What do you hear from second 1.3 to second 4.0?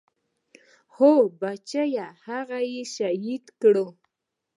بچيه هغه يې شهيده کړه.